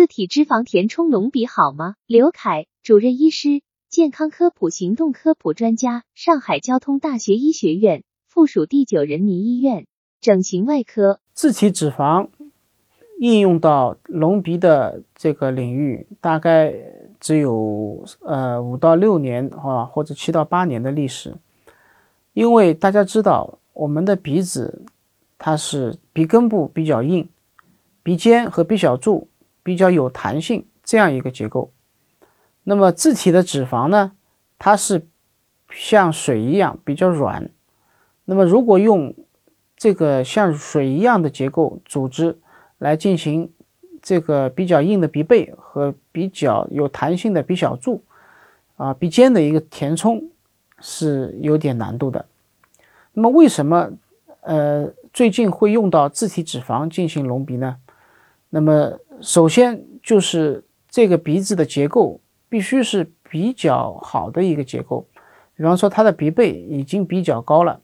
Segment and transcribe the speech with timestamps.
[0.00, 1.96] 自体脂肪填充隆鼻好吗？
[2.06, 3.60] 刘凯，主任医师，
[3.90, 9.86] 健康科普行动科普专家，上海交通大学医学院附属第九人民医院
[10.18, 11.20] 整形外科。
[11.34, 12.28] 自体脂肪
[13.18, 16.74] 应用到隆鼻的这个领域，大概
[17.20, 21.36] 只有呃五到六年啊，或者七到八年的历史。
[22.32, 24.86] 因为大家知道，我们的鼻子
[25.36, 27.28] 它是鼻根部比较硬，
[28.02, 29.28] 鼻尖和鼻小柱
[29.62, 31.72] 比较有弹性这样一个结构。
[32.64, 34.12] 那么自体的脂肪呢，
[34.58, 35.06] 它是
[35.70, 37.50] 像水一样比较软。
[38.24, 39.14] 那么如果用
[39.76, 42.38] 这个像水一样的结构组织
[42.78, 43.50] 来进行
[44.02, 48.02] 这个比较硬的鼻背和比较有弹性的鼻小柱
[48.76, 50.28] 啊鼻尖的一个填充。
[50.82, 52.24] 是有点难度的。
[53.12, 53.90] 那么为什么
[54.40, 57.76] 呃最近会用到自体脂肪进行隆鼻呢？
[58.48, 65.06] 那么首先就是这个鼻子的结构必须是比较好的一个结构，
[65.54, 67.80] 比方说它的鼻背已经比较高了，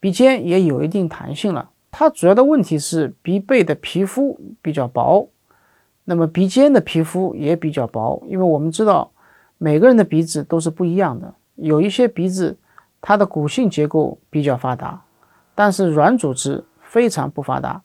[0.00, 1.70] 鼻尖也有一定弹性了。
[1.90, 5.28] 它主要的问题是鼻背的皮肤比较薄，
[6.04, 9.10] 那么鼻尖的皮肤也比较薄，因为我们知道
[9.58, 11.34] 每个人的鼻子都是不一样的。
[11.56, 12.56] 有一些鼻子，
[13.00, 15.02] 它的骨性结构比较发达，
[15.54, 17.82] 但是软组织非常不发达，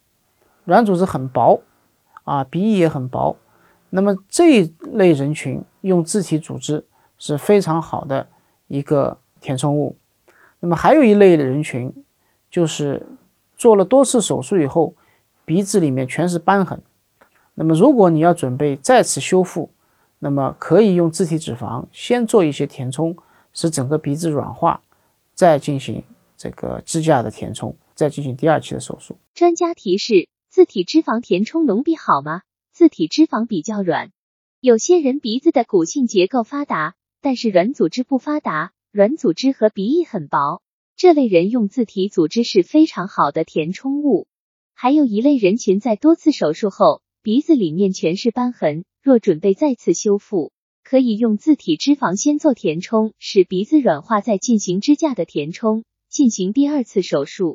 [0.64, 1.60] 软组织很薄，
[2.24, 3.36] 啊，鼻翼也很薄。
[3.90, 6.84] 那么这一类人群用自体组织
[7.18, 8.28] 是非常好的
[8.68, 9.96] 一个填充物。
[10.60, 11.94] 那么还有一类的人群，
[12.50, 13.06] 就是
[13.56, 14.94] 做了多次手术以后，
[15.46, 16.82] 鼻子里面全是瘢痕。
[17.54, 19.70] 那么如果你要准备再次修复，
[20.20, 23.16] 那么可以用自体脂肪先做一些填充。
[23.56, 24.82] 使整个鼻子软化，
[25.36, 26.04] 再进行
[26.36, 29.16] 这个支架的填充，再进行第二期的手术。
[29.36, 32.44] 专家提示：自体脂肪填充隆鼻好吗？
[32.72, 34.12] 自体脂肪比较软，
[34.62, 40.62] 有些人鼻子的骨性结构发达，但是软组织不发达，软组织和鼻翼很薄，
[40.96, 44.28] 这类人用自体组织是非常好的填充物。
[44.76, 50.52] 还有一类人群在多次手术后，鼻子里面全是瘢痕，若准备再次修复。
[50.84, 57.52] 可以用自体脂肪先做填充，使鼻子软化，再进行支架的填充，进行第二次手术。